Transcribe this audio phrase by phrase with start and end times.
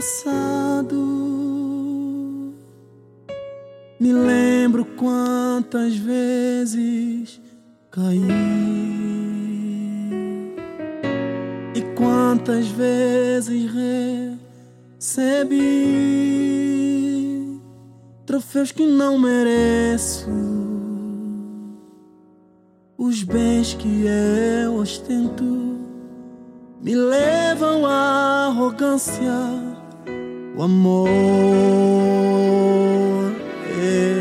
[0.00, 0.96] passado.
[4.00, 7.38] Me lembro quantas vezes
[7.90, 8.22] caí
[11.74, 13.70] e quantas vezes
[14.98, 15.60] recebi
[18.24, 20.30] troféus que não mereço,
[22.96, 24.06] os bens que
[24.64, 25.44] eu ostento
[26.80, 29.69] me levam à arrogância,
[30.60, 31.08] o amor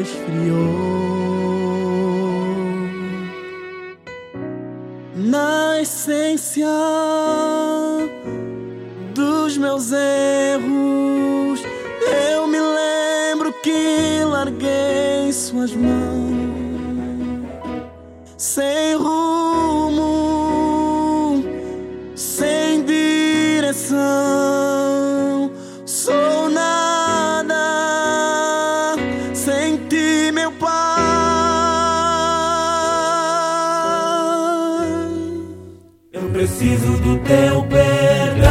[0.00, 0.56] esfriou.
[5.16, 6.68] Na essência
[9.14, 11.60] dos meus erros,
[12.32, 16.38] eu me lembro que larguei suas mãos
[18.36, 18.94] sem
[36.38, 38.48] preciso do teu perdão.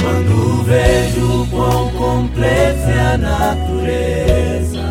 [0.00, 4.84] Quando vejo quão complexa é a natureza,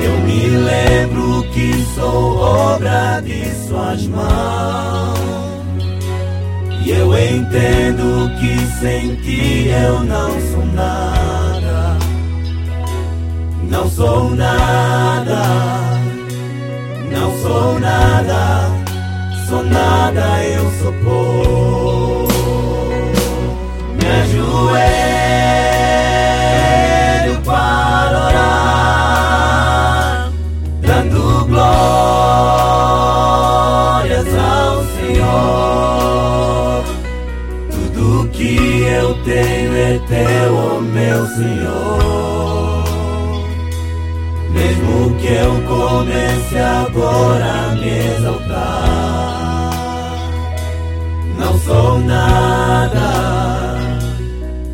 [0.00, 5.20] eu me lembro que sou obra de suas mãos.
[6.84, 11.15] E eu entendo que sem ti eu não sou nada.
[13.68, 15.42] Não sou nada,
[17.10, 18.70] não sou nada,
[19.48, 22.26] sou nada, eu sou pó.
[23.94, 24.86] Me ajoelho
[27.44, 29.52] para orar,
[30.80, 31.86] dando glórias
[34.34, 36.84] ao Senhor.
[37.70, 41.95] Tudo que eu tenho é teu, oh meu Senhor.
[46.46, 49.70] Comece agora me exaltar,
[51.38, 53.78] não sou nada,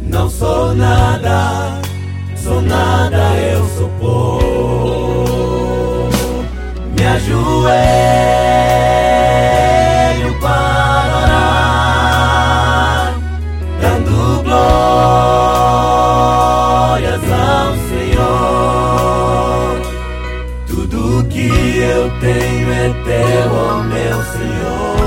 [0.03, 1.81] não sou nada,
[2.37, 4.39] sou nada, eu sou pó.
[6.97, 8.52] Me ajoelho
[23.13, 25.03] teu, oh meu Senhor.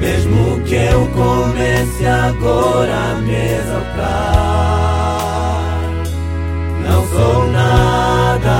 [0.00, 4.02] Mesmo que eu comece agora a me exaltar,
[6.84, 8.58] não sou nada,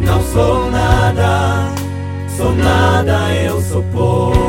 [0.00, 1.72] não sou nada,
[2.36, 4.43] sou nada, eu sou pó.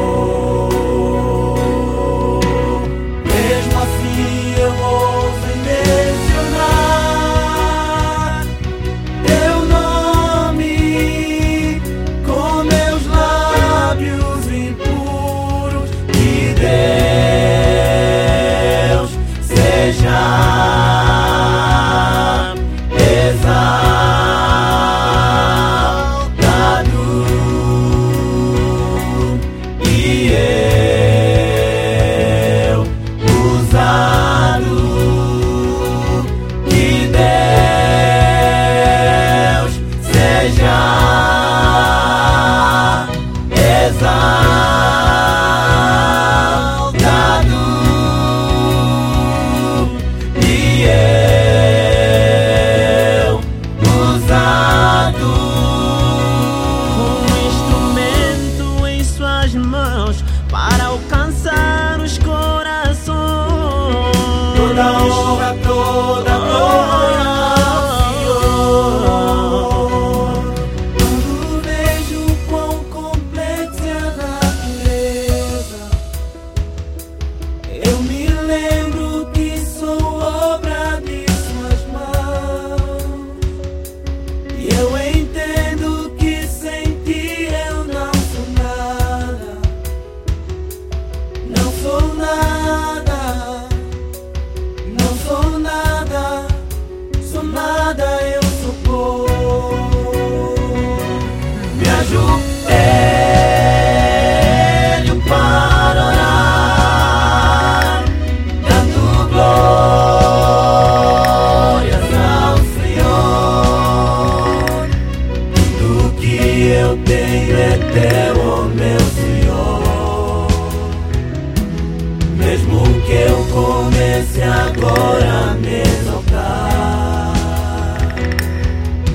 [124.96, 127.34] Agora me exaltar,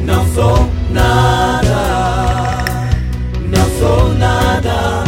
[0.03, 2.65] não sou nada,
[3.49, 5.05] não sou nada,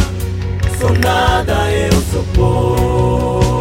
[0.79, 3.53] sou nada, eu sou pouco.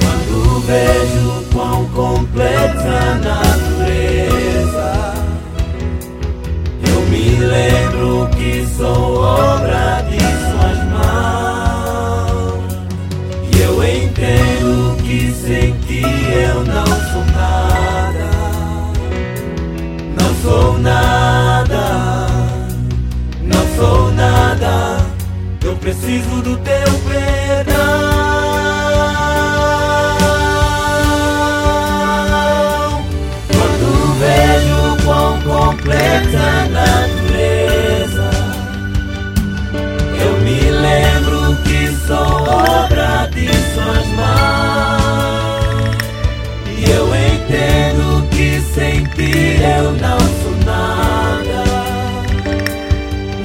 [0.00, 4.88] Quando vejo quão completa a natureza,
[6.86, 9.49] eu me lembro que sou
[20.42, 22.26] sou nada.
[23.42, 24.98] Não sou nada.
[25.62, 27.39] Eu preciso do teu perdão.
[48.40, 51.64] Que ti eu não sou nada.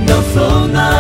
[0.08, 0.24] Não.
[0.34, 0.95] Sou nada.